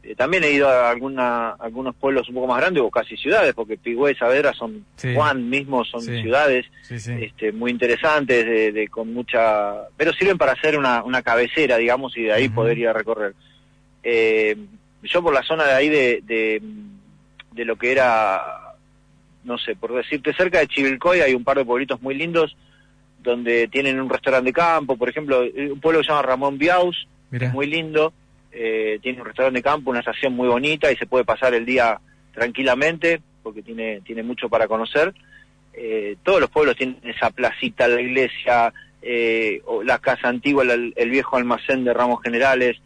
Eh, 0.02 0.14
también 0.14 0.42
he 0.42 0.50
ido 0.52 0.66
a 0.70 0.88
alguna, 0.88 1.50
algunos 1.50 1.94
pueblos 1.94 2.26
un 2.30 2.36
poco 2.36 2.46
más 2.46 2.56
grandes 2.62 2.82
o 2.82 2.90
casi 2.90 3.14
ciudades, 3.18 3.52
porque 3.52 3.76
Pigüé 3.76 4.12
y 4.12 4.14
Saavedra 4.14 4.54
son, 4.54 4.86
Sí. 4.96 5.12
Juan 5.14 5.50
mismo 5.50 5.84
son 5.84 6.00
Sí. 6.00 6.22
ciudades 6.22 6.64
Sí, 6.80 6.94
este, 7.20 7.52
muy 7.52 7.70
interesantes, 7.72 8.46
de, 8.46 8.72
de- 8.72 8.88
con 8.88 9.12
mucha... 9.12 9.74
pero 9.98 10.14
sirven 10.14 10.38
para 10.38 10.52
hacer 10.52 10.78
una, 10.78 11.02
una 11.04 11.20
cabecera, 11.20 11.76
digamos, 11.76 12.16
y 12.16 12.22
de 12.22 12.32
ahí 12.32 12.48
poder 12.48 12.78
ir 12.78 12.88
a 12.88 12.94
recorrer. 12.94 13.34
Eh, 14.02 14.56
yo 15.02 15.22
por 15.22 15.34
la 15.34 15.42
zona 15.42 15.64
de 15.66 15.72
ahí 15.74 15.90
de, 15.90 16.22
de, 16.24 16.62
de 17.52 17.64
lo 17.66 17.76
que 17.76 17.92
era, 17.92 18.40
no 19.44 19.58
sé, 19.58 19.76
por 19.76 19.92
decirte, 19.94 20.32
cerca 20.32 20.60
de 20.60 20.68
Chivilcoy 20.68 21.20
hay 21.20 21.34
un 21.34 21.44
par 21.44 21.58
de 21.58 21.66
pueblitos 21.66 22.00
muy 22.00 22.14
lindos 22.14 22.56
donde 23.26 23.68
tienen 23.68 24.00
un 24.00 24.08
restaurante 24.08 24.46
de 24.48 24.52
campo, 24.54 24.96
por 24.96 25.08
ejemplo, 25.10 25.42
eh, 25.42 25.70
un 25.72 25.80
pueblo 25.80 26.00
que 26.00 26.06
se 26.06 26.10
llama 26.12 26.22
Ramón 26.22 26.56
Biaus, 26.56 27.06
Mirá. 27.30 27.50
muy 27.50 27.66
lindo, 27.66 28.12
eh, 28.52 28.98
tiene 29.02 29.20
un 29.20 29.26
restaurante 29.26 29.58
de 29.58 29.62
campo, 29.62 29.90
una 29.90 29.98
estación 30.00 30.32
muy 30.34 30.48
bonita 30.48 30.90
y 30.90 30.96
se 30.96 31.06
puede 31.06 31.24
pasar 31.24 31.52
el 31.52 31.66
día 31.66 32.00
tranquilamente 32.32 33.20
porque 33.42 33.62
tiene, 33.62 34.00
tiene 34.00 34.22
mucho 34.22 34.48
para 34.48 34.66
conocer. 34.66 35.12
Eh, 35.74 36.16
todos 36.22 36.40
los 36.40 36.50
pueblos 36.50 36.76
tienen 36.76 36.96
esa 37.04 37.30
placita, 37.30 37.86
la 37.88 38.00
iglesia, 38.00 38.72
eh, 39.02 39.60
o 39.66 39.82
la 39.82 39.98
casa 39.98 40.28
antigua, 40.28 40.64
la- 40.64 40.74
el 40.74 41.10
viejo 41.10 41.36
almacén 41.36 41.84
de 41.84 41.92
ramos 41.94 42.22
generales, 42.22 42.78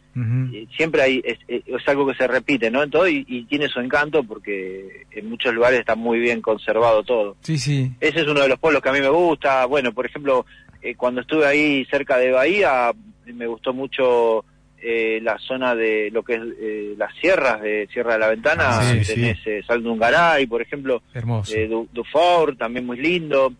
Eh, 0.53 0.67
siempre 0.75 1.01
hay, 1.01 1.21
es, 1.23 1.39
es- 1.47 1.63
es 1.65 1.87
algo 1.87 2.05
que 2.07 2.15
se 2.15 2.27
repite, 2.27 2.69
¿no? 2.69 2.83
En 2.83 2.89
todo 2.89 3.07
y, 3.07 3.23
y 3.27 3.43
tiene 3.45 3.67
su 3.69 3.79
encanto 3.79 4.23
porque 4.23 5.05
en 5.11 5.29
muchos 5.29 5.53
lugares 5.53 5.79
está 5.79 5.95
muy 5.95 6.19
bien 6.19 6.41
conservado 6.41 7.03
todo. 7.03 7.37
Sí, 7.41 7.57
sí. 7.57 7.91
Ese 8.01 8.21
es 8.21 8.27
uno 8.27 8.41
de 8.41 8.49
los 8.49 8.59
pueblos 8.59 8.81
que 8.81 8.89
a 8.89 8.93
mí 8.93 8.99
me 8.99 9.09
gusta. 9.09 9.65
Bueno, 9.65 9.93
por 9.93 10.05
ejemplo, 10.05 10.45
eh, 10.81 10.95
cuando 10.95 11.21
estuve 11.21 11.45
ahí 11.45 11.85
cerca 11.85 12.17
de 12.17 12.31
Bahía, 12.31 12.91
me 13.25 13.47
gustó 13.47 13.73
mucho 13.73 14.43
eh, 14.81 15.19
la 15.21 15.37
zona 15.37 15.75
de 15.75 16.09
lo 16.11 16.23
que 16.23 16.33
es 16.33 16.41
eh, 16.59 16.95
las 16.97 17.13
sierras 17.21 17.61
de 17.61 17.87
Sierra 17.93 18.13
de 18.13 18.19
la 18.19 18.27
Ventana. 18.29 18.63
Ah, 18.79 18.93
sí, 19.03 19.13
Tenés 19.13 19.37
eh, 19.45 19.61
Sal 19.65 19.81
de 19.83 19.89
Ungaray, 19.89 20.45
por 20.47 20.61
ejemplo, 20.61 21.01
Hermoso. 21.13 21.55
eh, 21.55 21.67
Du- 21.67 21.87
Dufour, 21.93 22.57
también 22.57 22.85
muy 22.85 22.97
lindo. 22.97 23.53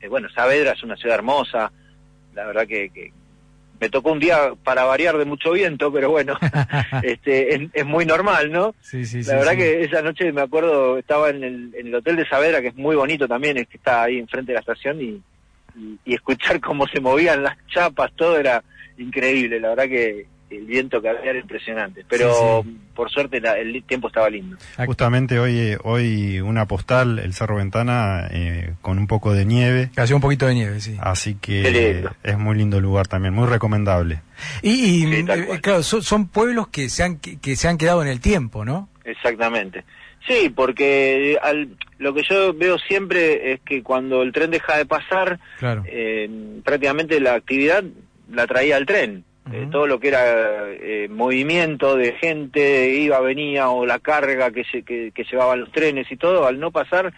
Eh, 0.00 0.08
bueno, 0.08 0.28
Saavedra 0.34 0.72
es 0.72 0.82
una 0.82 0.96
ciudad 0.96 1.16
hermosa. 1.18 1.70
La 2.34 2.46
verdad 2.46 2.66
que, 2.66 2.88
que 2.90 3.12
me 3.82 3.90
tocó 3.90 4.12
un 4.12 4.20
día 4.20 4.52
para 4.62 4.84
variar 4.84 5.18
de 5.18 5.24
mucho 5.24 5.50
viento, 5.50 5.92
pero 5.92 6.08
bueno, 6.08 6.38
este 7.02 7.56
es, 7.56 7.62
es 7.72 7.84
muy 7.84 8.06
normal, 8.06 8.52
¿no? 8.52 8.76
Sí, 8.80 9.04
sí, 9.04 9.18
La 9.18 9.24
sí, 9.24 9.30
verdad 9.32 9.50
sí. 9.52 9.58
que 9.58 9.82
esa 9.82 10.02
noche 10.02 10.30
me 10.30 10.40
acuerdo, 10.40 10.98
estaba 10.98 11.30
en 11.30 11.42
el, 11.42 11.74
en 11.74 11.88
el 11.88 11.94
hotel 11.96 12.14
de 12.14 12.28
Saavedra, 12.28 12.60
que 12.60 12.68
es 12.68 12.76
muy 12.76 12.94
bonito 12.94 13.26
también, 13.26 13.56
es 13.56 13.66
que 13.66 13.78
está 13.78 14.04
ahí 14.04 14.20
enfrente 14.20 14.52
de 14.52 14.54
la 14.54 14.60
estación, 14.60 15.00
y, 15.02 15.20
y, 15.76 15.98
y 16.04 16.14
escuchar 16.14 16.60
cómo 16.60 16.86
se 16.86 17.00
movían 17.00 17.42
las 17.42 17.56
chapas, 17.66 18.12
todo 18.14 18.38
era 18.38 18.62
increíble. 18.98 19.58
La 19.58 19.70
verdad 19.70 19.88
que 19.88 20.26
el 20.56 20.66
viento 20.66 21.00
que 21.02 21.08
había 21.08 21.30
era 21.30 21.38
impresionante. 21.38 22.04
Pero 22.08 22.62
Sí, 22.64 22.76
por 22.94 23.10
suerte 23.10 23.40
la- 23.40 23.58
el 23.58 23.82
tiempo 23.84 24.08
estaba 24.08 24.28
lindo. 24.30 24.56
Justamente 24.86 25.38
hoy, 25.38 25.58
eh, 25.58 25.78
hoy 25.82 26.40
una 26.40 26.66
postal, 26.66 27.18
el 27.18 27.32
Cerro 27.34 27.56
Ventana, 27.56 28.28
eh, 28.30 28.74
con 28.82 28.98
un 28.98 29.06
poco 29.06 29.32
de 29.32 29.44
nieve. 29.44 29.90
Cayó 29.94 30.14
un 30.16 30.22
poquito 30.22 30.46
de 30.46 30.54
nieve, 30.54 30.80
sí. 30.80 30.96
Así 31.00 31.36
que 31.40 32.04
es 32.22 32.38
muy 32.38 32.56
lindo 32.56 32.80
lugar 32.80 33.08
también, 33.08 33.34
muy 33.34 33.46
recomendable. 33.48 34.20
Y, 34.62 34.70
y, 34.70 35.12
Sí, 35.16 35.24
tal 35.24 35.40
eh, 35.40 35.60
claro, 35.60 35.82
son, 35.82 36.02
son 36.02 36.28
pueblos 36.28 36.68
que 36.68 36.88
se, 36.88 37.02
han, 37.02 37.16
que, 37.18 37.38
que 37.38 37.56
se 37.56 37.68
han 37.68 37.78
quedado 37.78 38.02
en 38.02 38.08
el 38.08 38.20
tiempo, 38.20 38.64
¿no? 38.64 38.88
Exactamente. 39.04 39.84
Sí, 40.28 40.50
porque 40.54 41.36
al, 41.42 41.76
lo 41.98 42.14
que 42.14 42.22
yo 42.28 42.54
veo 42.54 42.78
siempre 42.78 43.52
es 43.54 43.60
que 43.62 43.82
cuando 43.82 44.22
el 44.22 44.32
tren 44.32 44.50
deja 44.52 44.76
de 44.76 44.86
pasar, 44.86 45.40
Claro. 45.58 45.82
eh, 45.86 46.30
prácticamente 46.64 47.18
la 47.18 47.34
actividad 47.34 47.82
la 48.30 48.46
traía 48.46 48.76
el 48.76 48.86
tren. 48.86 49.24
Eh, 49.50 49.66
todo 49.72 49.86
lo 49.88 49.98
que 49.98 50.08
era 50.08 50.70
eh, 50.70 51.08
movimiento 51.10 51.96
de 51.96 52.12
gente, 52.12 52.90
iba, 52.90 53.18
venía, 53.20 53.70
o 53.70 53.84
la 53.84 53.98
carga 53.98 54.50
que, 54.52 54.62
se- 54.64 54.82
que, 54.84 55.10
que 55.12 55.24
llevaban 55.24 55.60
los 55.60 55.72
trenes 55.72 56.10
y 56.12 56.16
todo, 56.16 56.46
al 56.46 56.60
no 56.60 56.70
pasar, 56.70 57.12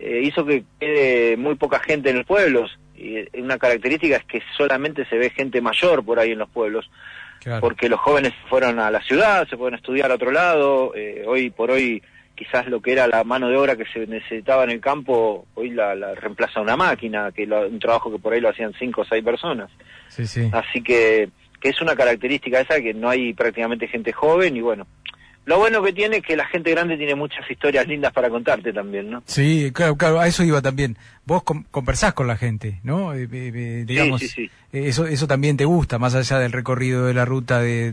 eh, 0.00 0.20
hizo 0.24 0.44
que 0.44 0.64
quede 0.80 1.36
muy 1.36 1.54
poca 1.54 1.78
gente 1.78 2.10
en 2.10 2.18
los 2.18 2.26
pueblos. 2.26 2.76
Y 2.96 3.16
eh, 3.18 3.28
una 3.34 3.56
característica 3.56 4.16
es 4.16 4.24
que 4.24 4.42
solamente 4.56 5.04
se 5.06 5.16
ve 5.16 5.30
gente 5.30 5.60
mayor 5.60 6.04
por 6.04 6.18
ahí 6.18 6.32
en 6.32 6.38
los 6.40 6.50
pueblos 6.50 6.90
Claro. 7.38 7.60
porque 7.62 7.88
los 7.88 8.00
jóvenes 8.00 8.34
fueron 8.50 8.78
a 8.80 8.90
la 8.90 9.00
ciudad, 9.02 9.48
se 9.48 9.56
fueron 9.56 9.74
a 9.74 9.76
estudiar 9.78 10.10
a 10.10 10.16
otro 10.16 10.30
lado, 10.32 10.92
eh, 10.94 11.22
hoy 11.26 11.48
por 11.50 11.70
hoy 11.70 12.02
quizás 12.34 12.66
lo 12.66 12.82
que 12.82 12.92
era 12.92 13.06
la 13.06 13.22
mano 13.24 13.48
de 13.48 13.56
obra 13.56 13.76
que 13.76 13.86
se 13.86 14.06
necesitaba 14.06 14.64
en 14.64 14.70
el 14.70 14.80
campo, 14.80 15.46
hoy 15.54 15.70
la, 15.70 15.94
la 15.94 16.14
reemplaza 16.14 16.60
una 16.60 16.76
máquina, 16.76 17.30
que 17.32 17.46
lo- 17.46 17.66
un 17.66 17.78
trabajo 17.78 18.10
que 18.12 18.18
por 18.18 18.32
ahí 18.34 18.40
lo 18.40 18.48
hacían 18.50 18.74
cinco 18.78 19.02
o 19.02 19.04
seis 19.04 19.22
personas. 19.24 19.70
Sí, 20.08 20.26
sí. 20.26 20.50
Así 20.52 20.82
que, 20.82 21.28
que 21.60 21.68
es 21.68 21.80
una 21.80 21.94
característica 21.96 22.60
esa 22.60 22.80
que 22.80 22.94
no 22.94 23.08
hay 23.10 23.32
prácticamente 23.34 23.86
gente 23.88 24.12
joven 24.12 24.56
y 24.56 24.60
bueno, 24.60 24.86
lo 25.46 25.58
bueno 25.58 25.82
que 25.82 25.92
tiene 25.92 26.18
es 26.18 26.22
que 26.22 26.36
la 26.36 26.46
gente 26.46 26.70
grande 26.70 26.96
tiene 26.96 27.14
muchas 27.14 27.50
historias 27.50 27.86
lindas 27.88 28.12
para 28.12 28.28
contarte 28.30 28.72
también, 28.72 29.10
¿no? 29.10 29.22
Sí, 29.26 29.70
claro, 29.72 29.96
claro, 29.96 30.20
a 30.20 30.26
eso 30.28 30.44
iba 30.44 30.60
también. 30.62 30.96
Vos 31.24 31.42
con- 31.42 31.64
conversás 31.70 32.12
con 32.14 32.26
la 32.26 32.36
gente, 32.36 32.78
¿no? 32.84 33.14
Eh, 33.14 33.24
eh, 33.32 33.52
eh, 33.54 33.84
digamos, 33.86 34.20
sí, 34.20 34.28
sí. 34.28 34.50
eh, 34.72 34.84
eso 34.88 35.06
eso 35.06 35.26
también 35.26 35.56
te 35.56 35.64
gusta, 35.64 35.98
más 35.98 36.14
allá 36.14 36.38
del 36.38 36.52
recorrido 36.52 37.06
de 37.06 37.14
la 37.14 37.24
ruta, 37.24 37.60
de 37.60 37.92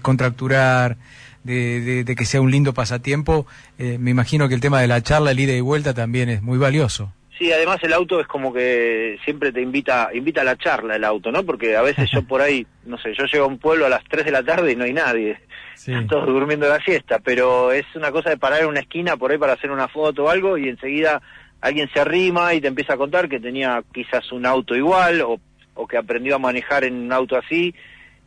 descontracturar, 0.00 0.96
de, 1.44 1.80
de- 1.80 2.04
de 2.04 2.16
que 2.16 2.24
sea 2.24 2.40
un 2.40 2.50
lindo 2.50 2.72
pasatiempo. 2.74 3.46
eh, 3.78 3.98
me 4.00 4.10
imagino 4.10 4.48
que 4.48 4.54
el 4.54 4.60
tema 4.60 4.80
de 4.80 4.88
la 4.88 5.02
charla, 5.02 5.30
el 5.32 5.40
ida 5.40 5.52
y 5.52 5.60
vuelta 5.60 5.94
también 5.94 6.28
es 6.28 6.42
muy 6.42 6.58
valioso. 6.58 7.12
Sí, 7.40 7.50
además 7.50 7.78
el 7.80 7.94
auto 7.94 8.20
es 8.20 8.26
como 8.26 8.52
que 8.52 9.18
siempre 9.24 9.50
te 9.50 9.62
invita 9.62 10.10
invita 10.12 10.42
a 10.42 10.44
la 10.44 10.58
charla 10.58 10.96
el 10.96 11.04
auto, 11.04 11.32
¿no? 11.32 11.42
Porque 11.42 11.74
a 11.74 11.80
veces 11.80 12.10
yo 12.10 12.20
por 12.22 12.42
ahí, 12.42 12.66
no 12.84 12.98
sé, 12.98 13.14
yo 13.14 13.24
llego 13.24 13.46
a 13.46 13.48
un 13.48 13.56
pueblo 13.56 13.86
a 13.86 13.88
las 13.88 14.04
3 14.04 14.26
de 14.26 14.30
la 14.30 14.42
tarde 14.42 14.72
y 14.72 14.76
no 14.76 14.84
hay 14.84 14.92
nadie. 14.92 15.38
Sí. 15.74 15.90
Están 15.90 16.06
todos 16.06 16.26
durmiendo 16.26 16.68
la 16.68 16.78
siesta, 16.80 17.18
pero 17.18 17.72
es 17.72 17.86
una 17.94 18.12
cosa 18.12 18.28
de 18.28 18.36
parar 18.36 18.60
en 18.60 18.66
una 18.66 18.80
esquina 18.80 19.16
por 19.16 19.30
ahí 19.30 19.38
para 19.38 19.54
hacer 19.54 19.70
una 19.70 19.88
foto 19.88 20.24
o 20.24 20.28
algo 20.28 20.58
y 20.58 20.68
enseguida 20.68 21.22
alguien 21.62 21.88
se 21.94 22.00
arrima 22.00 22.52
y 22.52 22.60
te 22.60 22.68
empieza 22.68 22.92
a 22.92 22.98
contar 22.98 23.26
que 23.26 23.40
tenía 23.40 23.82
quizás 23.90 24.30
un 24.32 24.44
auto 24.44 24.76
igual 24.76 25.22
o, 25.22 25.40
o 25.72 25.86
que 25.86 25.96
aprendió 25.96 26.36
a 26.36 26.38
manejar 26.38 26.84
en 26.84 26.94
un 26.94 27.10
auto 27.10 27.38
así 27.38 27.74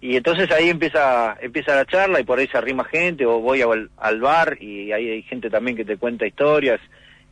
y 0.01 0.17
entonces 0.17 0.49
ahí 0.49 0.69
empieza 0.69 1.37
empieza 1.39 1.75
la 1.75 1.85
charla 1.85 2.19
y 2.19 2.23
por 2.23 2.39
ahí 2.39 2.47
se 2.47 2.57
arrima 2.57 2.83
gente 2.83 3.27
o 3.27 3.41
voy 3.41 3.61
al, 3.61 3.91
al 3.95 4.19
bar 4.21 4.57
y 4.59 4.91
ahí 4.91 5.07
hay 5.07 5.21
gente 5.21 5.51
también 5.51 5.77
que 5.77 5.85
te 5.85 5.97
cuenta 5.97 6.25
historias. 6.25 6.81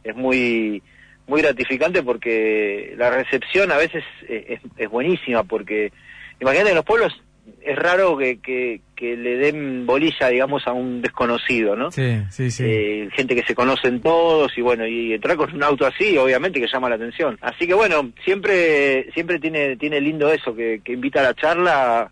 Es 0.04 0.16
muy 0.16 0.84
muy 1.28 1.42
gratificante 1.42 2.04
porque 2.04 2.94
la 2.98 3.10
recepción 3.10 3.72
a 3.72 3.78
veces 3.78 4.04
eh, 4.28 4.46
es, 4.50 4.60
es 4.78 4.90
buenísima 4.90 5.44
porque 5.44 5.92
imagínate 6.40 6.70
en 6.70 6.76
los 6.76 6.86
pueblos 6.86 7.14
es 7.62 7.76
raro 7.76 8.18
que, 8.18 8.40
que, 8.40 8.82
que 8.96 9.18
le 9.18 9.38
den 9.38 9.86
bolilla 9.86 10.30
digamos 10.30 10.68
a 10.68 10.74
un 10.74 11.02
desconocido 11.02 11.76
no 11.76 11.92
Sí, 11.92 12.22
sí, 12.30 12.52
sí. 12.52 12.64
Eh, 12.66 13.10
gente 13.14 13.36
que 13.36 13.44
se 13.44 13.56
conocen 13.56 14.02
todos 14.02 14.56
y 14.58 14.62
bueno 14.62 14.86
y 14.86 15.14
entrar 15.14 15.38
con 15.38 15.54
un 15.54 15.64
auto 15.64 15.86
así 15.86 16.18
obviamente 16.18 16.60
que 16.60 16.68
llama 16.68 16.90
la 16.90 16.96
atención. 16.96 17.38
Así 17.42 17.66
que 17.68 17.74
bueno 17.74 18.12
siempre 18.24 19.12
siempre 19.14 19.40
tiene 19.40 19.76
tiene 19.78 20.00
lindo 20.02 20.32
eso 20.32 20.56
que, 20.56 20.82
que 20.84 20.94
invita 20.94 21.22
a 21.22 21.24
la 21.24 21.34
charla. 21.34 22.12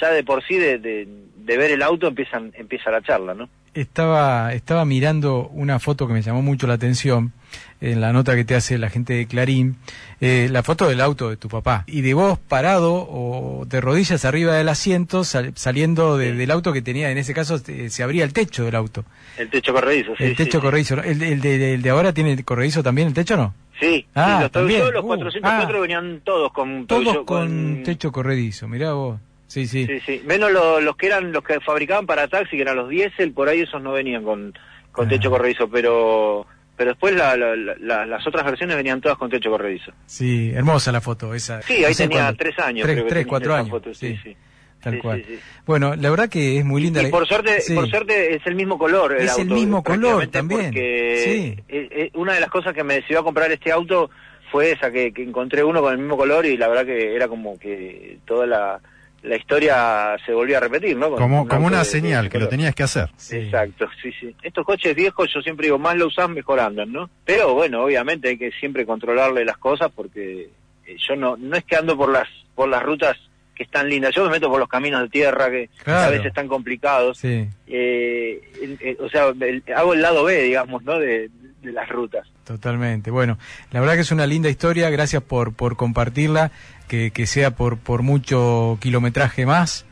Ya 0.00 0.10
de 0.10 0.24
por 0.24 0.42
sí 0.46 0.56
de, 0.56 0.78
de, 0.78 1.06
de 1.36 1.56
ver 1.58 1.72
el 1.72 1.82
auto 1.82 2.06
empiezan 2.08 2.52
empieza 2.56 2.90
la 2.90 3.02
charla 3.02 3.34
no 3.34 3.48
Estaba, 3.74 4.52
estaba 4.52 4.84
mirando 4.84 5.48
una 5.52 5.78
foto 5.78 6.06
que 6.08 6.12
me 6.12 6.22
llamó 6.22 6.42
mucho 6.42 6.66
la 6.66 6.74
atención 6.74 7.32
en 7.80 8.00
la 8.00 8.12
nota 8.12 8.34
que 8.34 8.44
te 8.44 8.54
hace 8.54 8.78
la 8.78 8.90
gente 8.90 9.12
de 9.14 9.26
Clarín, 9.26 9.76
eh, 10.20 10.48
la 10.50 10.62
foto 10.62 10.88
del 10.88 11.00
auto 11.00 11.30
de 11.30 11.36
tu 11.36 11.48
papá 11.48 11.84
y 11.86 12.00
de 12.02 12.12
vos 12.14 12.38
parado 12.38 12.94
o 13.08 13.64
de 13.66 13.80
rodillas 13.80 14.24
arriba 14.24 14.54
del 14.54 14.68
asiento 14.68 15.22
sal- 15.24 15.52
saliendo 15.54 16.18
de- 16.18 16.32
Sí. 16.32 16.36
del 16.36 16.50
auto 16.50 16.72
que 16.72 16.82
tenía, 16.82 17.10
en 17.10 17.18
ese 17.18 17.32
caso 17.32 17.60
eh, 17.68 17.88
se 17.90 18.02
abría 18.02 18.24
el 18.24 18.32
techo 18.32 18.64
del 18.64 18.74
auto, 18.74 19.04
el 19.38 19.48
techo 19.48 19.72
corredizo 19.72 20.14
sí, 20.18 20.24
el 20.24 20.36
techo 20.36 20.58
sí, 20.58 20.62
corredizo. 20.62 20.94
¿El, 21.02 21.22
el 21.22 21.40
de, 21.40 21.74
el 21.74 21.82
de 21.82 21.90
ahora 21.90 22.12
tiene 22.12 22.42
corredizo 22.44 22.82
también 22.82 23.08
el 23.08 23.14
techo 23.14 23.36
no? 23.36 23.54
Sí, 23.80 24.04
Ah, 24.14 24.48
los 24.52 24.92
los 24.92 25.04
Uh, 25.04 25.06
404 25.06 25.78
ah. 25.78 25.80
venían 25.80 26.20
todos 26.22 26.52
con 26.52 26.86
Todos 26.86 27.04
Toyo- 27.04 27.24
con 27.24 27.82
techo 27.84 28.12
corredizo, 28.12 28.68
mirá 28.68 28.92
vos. 28.92 29.18
Sí, 29.50 29.66
sí. 29.66 29.84
Sí, 29.84 29.98
sí. 30.06 30.22
Menos 30.24 30.52
lo- 30.52 30.80
los 30.80 30.96
que 30.96 31.06
eran 31.06 31.32
los 31.32 31.42
que 31.42 31.58
fabricaban 31.58 32.06
para 32.06 32.28
taxi, 32.28 32.54
que 32.54 32.62
eran 32.62 32.76
los 32.76 32.88
diésel, 32.88 33.32
por 33.32 33.48
ahí 33.48 33.62
esos 33.62 33.82
no 33.82 33.90
venían 33.90 34.22
con, 34.22 34.54
con 34.92 35.06
Ah. 35.06 35.08
techo 35.08 35.28
corredizo, 35.30 35.68
pero 35.68 36.46
pero 36.76 36.92
después 36.92 37.14
la- 37.14 37.36
la- 37.36 37.56
la- 37.56 37.74
la- 37.78 38.06
las 38.06 38.26
otras 38.26 38.42
versiones 38.46 38.74
venían 38.76 39.00
todas 39.02 39.18
con 39.18 39.28
techo 39.28 39.50
corredizo. 39.50 39.92
Sí, 40.06 40.50
hermosa 40.54 40.90
la 40.92 41.00
foto 41.02 41.34
esa. 41.34 41.60
Sí, 41.62 41.84
ahí 41.84 41.90
No 41.92 41.96
tenía 41.96 42.32
tres 42.32 42.58
años. 42.58 42.84
Tres, 42.84 42.94
creo 42.94 43.04
que 43.04 43.10
tres, 43.10 43.18
tenía 43.24 43.28
cuatro 43.28 43.54
años. 43.54 43.68
foto, 43.70 43.92
sí, 43.92 44.16
sí, 44.16 44.20
sí. 44.30 44.36
Tal 44.80 44.94
Sí, 44.94 44.98
cual. 45.00 45.24
sí, 45.26 45.34
sí. 45.34 45.40
Bueno, 45.66 45.94
la 45.96 46.08
verdad 46.08 46.28
que 46.30 46.56
es 46.58 46.64
muy 46.64 46.80
linda. 46.80 47.02
Y 47.02 47.04
la- 47.06 47.10
por 47.10 47.26
suerte, 47.26 47.58
por 47.74 47.86
suerte 47.90 48.34
es 48.34 48.46
el 48.46 48.54
mismo 48.54 48.78
color. 48.78 49.12
El 49.14 49.26
Es 49.26 49.36
el 49.38 49.48
mismo 49.50 49.82
color 49.82 50.26
también, 50.28 50.66
Porque 50.66 51.22
sí. 51.22 51.62
eh, 51.68 51.88
eh, 51.90 52.10
una 52.14 52.32
de 52.34 52.40
las 52.40 52.48
cosas 52.50 52.72
que 52.72 52.82
me 52.84 52.94
decidió 52.94 53.18
a 53.20 53.24
comprar 53.24 53.50
este 53.52 53.70
auto 53.72 54.08
fue 54.50 54.70
esa, 54.72 54.90
que, 54.90 55.12
que 55.12 55.22
encontré 55.22 55.62
uno 55.62 55.82
con 55.82 55.92
el 55.92 55.98
mismo 55.98 56.16
color 56.16 56.46
y 56.46 56.56
la 56.56 56.68
verdad 56.68 56.86
que 56.86 57.14
era 57.14 57.28
como 57.28 57.58
que 57.58 58.20
toda 58.24 58.46
la, 58.46 58.80
la 59.22 59.36
historia 59.36 60.16
se 60.24 60.32
volvió 60.32 60.56
a 60.56 60.60
repetir, 60.60 60.96
¿no? 60.96 61.10
Con 61.10 61.18
Como, 61.18 61.42
un 61.42 61.48
como 61.48 61.66
una 61.66 61.80
de- 61.80 61.84
señal, 61.84 62.28
que 62.30 62.38
lo 62.38 62.48
tenías 62.48 62.74
que 62.74 62.82
hacer. 62.84 63.10
Sí. 63.16 63.36
Exacto, 63.36 63.86
sí, 64.02 64.10
sí. 64.18 64.34
Estos 64.42 64.64
coches 64.64 64.94
viejos, 64.96 65.28
yo 65.34 65.40
siempre 65.42 65.66
digo, 65.66 65.78
más 65.78 65.96
lo 65.96 66.06
usás, 66.06 66.28
mejor 66.30 66.58
andan, 66.60 66.90
¿no? 66.92 67.10
Pero 67.24 67.54
bueno, 67.54 67.82
obviamente 67.84 68.28
hay 68.30 68.38
que 68.38 68.50
siempre 68.52 68.86
controlarle 68.86 69.44
las 69.44 69.58
cosas 69.58 69.90
porque 69.94 70.48
eh, 70.86 70.96
yo 71.06 71.16
no 71.16 71.36
no 71.36 71.56
es 71.56 71.64
que 71.64 71.76
ando 71.76 71.96
por 71.96 72.10
las 72.10 72.28
por 72.54 72.68
las 72.68 72.82
rutas 72.82 73.16
que 73.54 73.64
están 73.64 73.90
lindas, 73.90 74.14
yo 74.14 74.24
me 74.24 74.30
meto 74.30 74.48
por 74.48 74.58
los 74.58 74.68
caminos 74.68 75.02
de 75.02 75.08
tierra 75.10 75.50
que 75.50 75.68
a 75.84 76.08
veces 76.08 76.26
están 76.26 76.48
complicados. 76.48 77.18
Sí, 77.18 77.46
Eh, 77.66 78.40
el- 78.80 78.96
o 79.00 79.08
sea, 79.10 79.28
el- 79.38 79.62
hago 79.76 79.92
el 79.94 80.00
lado 80.02 80.24
B, 80.24 80.42
digamos, 80.44 80.82
¿no? 80.82 80.98
De, 80.98 81.28
de 81.62 81.72
las 81.72 81.88
rutas. 81.88 82.26
totalmente. 82.44 83.10
Bueno, 83.10 83.38
la 83.70 83.80
verdad 83.80 83.94
que 83.94 84.00
es 84.00 84.10
una 84.12 84.26
linda 84.26 84.48
historia. 84.48 84.88
Gracias 84.90 85.22
por, 85.22 85.52
por 85.52 85.76
compartirla. 85.76 86.50
Que, 86.88 87.12
que 87.12 87.26
sea 87.28 87.52
por, 87.52 87.78
por 87.78 88.02
mucho 88.02 88.76
kilometraje 88.80 89.46
más. 89.46 89.86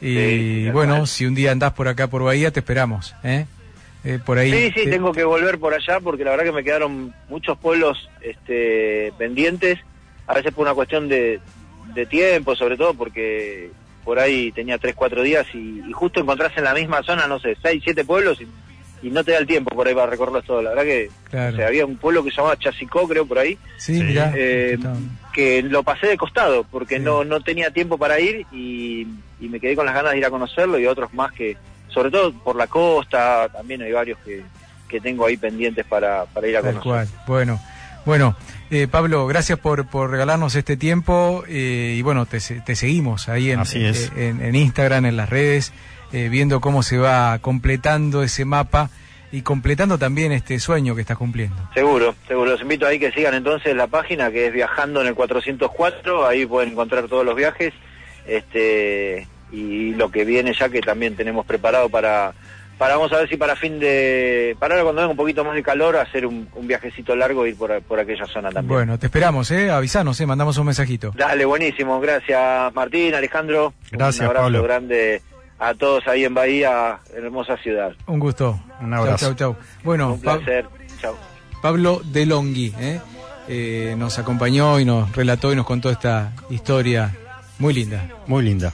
Y 0.00 0.14
Sí, 0.64 0.70
bueno, 0.72 1.04
si 1.06 1.26
un 1.26 1.34
día 1.34 1.50
andás 1.52 1.72
por 1.74 1.88
acá 1.88 2.06
por 2.08 2.22
Bahía, 2.22 2.50
te 2.50 2.60
esperamos. 2.60 3.14
¿eh? 3.22 3.44
Eh, 4.04 4.18
por 4.24 4.38
ahí. 4.38 4.50
Sí, 4.50 4.66
sí, 4.74 4.84
te- 4.84 4.90
tengo 4.92 5.12
que 5.12 5.24
volver 5.24 5.58
por 5.58 5.74
allá 5.74 6.00
porque 6.00 6.24
la 6.24 6.30
verdad 6.30 6.44
que 6.46 6.52
me 6.52 6.64
quedaron 6.64 7.12
muchos 7.28 7.58
pueblos 7.58 8.08
este, 8.22 9.12
pendientes, 9.18 9.78
a 10.26 10.34
veces 10.34 10.54
por 10.54 10.62
una 10.66 10.74
cuestión 10.74 11.08
de, 11.08 11.40
de 11.94 12.06
tiempo, 12.06 12.56
sobre 12.56 12.76
todo 12.78 12.94
porque 12.94 13.70
por 14.04 14.18
ahí 14.18 14.50
tenía 14.52 14.78
tres, 14.78 14.94
cuatro 14.94 15.22
días 15.22 15.46
y, 15.52 15.82
y 15.86 15.92
justo 15.92 16.20
encontrás 16.20 16.56
en 16.56 16.64
la 16.64 16.72
misma 16.72 17.02
zona, 17.02 17.26
no 17.26 17.38
sé, 17.40 17.56
seis, 17.60 17.82
siete 17.84 18.04
pueblos 18.04 18.40
y, 18.40 18.46
y 19.02 19.10
no 19.10 19.22
te 19.24 19.32
da 19.32 19.38
el 19.38 19.46
tiempo 19.46 19.74
por 19.74 19.86
ahí 19.86 19.94
para 19.94 20.06
recorrerlos 20.06 20.44
todos. 20.44 20.62
La 20.64 20.70
verdad 20.70 20.84
que 20.84 21.10
Claro. 21.30 21.52
o 21.54 21.56
sea, 21.56 21.66
había 21.68 21.84
un 21.86 21.96
pueblo 21.96 22.24
que 22.24 22.30
se 22.30 22.36
llamaba 22.36 22.56
Chasicó, 22.58 23.06
creo, 23.06 23.26
por 23.26 23.38
ahí, 23.38 23.58
Sí, 23.76 24.02
mirá, 24.02 24.32
eh, 24.34 24.78
que 25.32 25.62
lo 25.62 25.82
pasé 25.82 26.06
de 26.08 26.16
costado 26.16 26.64
porque 26.64 26.96
Sí. 26.96 27.02
no, 27.02 27.22
no 27.24 27.40
tenía 27.40 27.70
tiempo 27.70 27.98
para 27.98 28.18
ir 28.18 28.46
y, 28.52 29.06
y 29.40 29.48
me 29.48 29.60
quedé 29.60 29.76
con 29.76 29.86
las 29.86 29.94
ganas 29.94 30.12
de 30.12 30.18
ir 30.18 30.24
a 30.24 30.30
conocerlo 30.30 30.78
y 30.78 30.86
otros 30.86 31.12
más 31.14 31.32
que, 31.32 31.56
sobre 31.88 32.10
todo 32.10 32.32
por 32.32 32.56
la 32.56 32.66
costa, 32.66 33.48
también 33.52 33.82
hay 33.82 33.92
varios 33.92 34.18
que, 34.24 34.42
que 34.88 35.00
tengo 35.00 35.26
ahí 35.26 35.36
pendientes 35.36 35.84
para, 35.86 36.24
para 36.26 36.48
ir 36.48 36.56
a 36.56 36.62
Tal 36.62 36.80
conocer. 36.80 37.08
cual. 37.14 37.24
Bueno, 37.26 37.60
bueno, 38.06 38.36
eh, 38.70 38.88
Pablo, 38.90 39.26
gracias 39.26 39.58
por, 39.58 39.86
por 39.86 40.10
regalarnos 40.10 40.54
este 40.54 40.76
tiempo 40.78 41.44
eh, 41.46 41.94
y 41.96 42.02
bueno, 42.02 42.24
te, 42.26 42.40
se- 42.40 42.60
te 42.62 42.74
seguimos 42.74 43.28
ahí 43.28 43.50
en, 43.50 43.60
Así 43.60 43.84
es. 43.84 44.10
eh, 44.16 44.28
en, 44.28 44.40
en 44.40 44.54
Instagram, 44.54 45.04
en 45.06 45.16
las 45.18 45.28
redes, 45.28 45.72
eh, 46.12 46.28
viendo 46.28 46.60
cómo 46.60 46.82
se 46.82 46.98
va 46.98 47.38
completando 47.40 48.22
ese 48.22 48.44
mapa 48.44 48.90
y 49.30 49.42
completando 49.42 49.98
también 49.98 50.32
este 50.32 50.58
sueño 50.58 50.94
que 50.94 51.02
estás 51.02 51.18
cumpliendo. 51.18 51.56
Seguro, 51.74 52.14
seguro. 52.26 52.52
Los 52.52 52.62
invito 52.62 52.86
ahí 52.86 52.98
que 52.98 53.12
sigan 53.12 53.34
entonces 53.34 53.76
la 53.76 53.86
página 53.86 54.30
que 54.30 54.46
es 54.46 54.52
Viajando 54.52 55.02
en 55.02 55.08
el 55.08 55.14
404, 55.14 56.26
ahí 56.26 56.46
pueden 56.46 56.70
encontrar 56.72 57.06
todos 57.08 57.24
los 57.26 57.36
viajes 57.36 57.74
este 58.26 59.26
y 59.50 59.94
lo 59.94 60.10
que 60.10 60.24
viene 60.24 60.52
ya 60.52 60.68
que 60.68 60.80
también 60.80 61.16
tenemos 61.16 61.46
preparado 61.46 61.88
para, 61.88 62.34
para 62.76 62.96
vamos 62.96 63.10
a 63.12 63.18
ver 63.18 63.28
si 63.30 63.36
para 63.38 63.56
fin 63.56 63.78
de, 63.80 64.54
para 64.58 64.74
ahora 64.74 64.84
cuando 64.84 65.00
venga 65.00 65.10
un 65.12 65.16
poquito 65.16 65.42
más 65.42 65.54
de 65.54 65.62
calor, 65.62 65.96
hacer 65.96 66.26
un, 66.26 66.48
un 66.54 66.66
viajecito 66.66 67.16
largo 67.16 67.44
e 67.46 67.50
ir 67.50 67.56
por, 67.56 67.80
por 67.82 67.98
aquella 67.98 68.26
zona 68.26 68.50
también. 68.50 68.68
Bueno, 68.68 68.98
te 68.98 69.06
esperamos, 69.06 69.50
¿eh? 69.50 69.70
Avisanos, 69.70 70.20
¿eh? 70.20 70.26
Mandamos 70.26 70.58
un 70.58 70.66
mensajito. 70.66 71.12
Dale, 71.16 71.46
buenísimo. 71.46 71.98
Gracias, 72.00 72.74
Martín, 72.74 73.14
Alejandro. 73.14 73.72
Gracias, 73.90 74.20
Un 74.20 74.26
abrazo 74.26 74.44
Pablo. 74.44 74.62
grande 74.62 75.22
a 75.58 75.74
todos 75.74 76.06
ahí 76.06 76.24
en 76.24 76.34
Bahía, 76.34 76.98
hermosa 77.14 77.56
ciudad. 77.58 77.92
Un 78.06 78.18
gusto. 78.18 78.58
Un 78.80 78.94
abrazo. 78.94 79.26
Chau, 79.26 79.34
chau, 79.34 79.54
chau. 79.54 79.62
Bueno, 79.84 80.12
Un 80.14 80.20
Pa- 80.20 80.36
placer. 80.36 80.66
Chao. 81.00 81.16
Pablo 81.62 82.00
Delonghi 82.04 82.72
¿eh? 82.78 83.00
Eh, 83.48 83.94
nos 83.98 84.18
acompañó 84.18 84.78
y 84.78 84.84
nos 84.84 85.14
relató 85.16 85.52
y 85.52 85.56
nos 85.56 85.66
contó 85.66 85.90
esta 85.90 86.32
historia 86.50 87.14
muy 87.58 87.74
linda. 87.74 88.08
Muy 88.26 88.44
linda. 88.44 88.72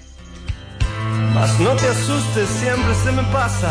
Mas 1.32 1.58
no 1.60 1.70
te 1.76 1.86
asustes, 1.86 2.48
siempre 2.48 2.94
se 2.94 3.12
me 3.12 3.22
pasa. 3.24 3.70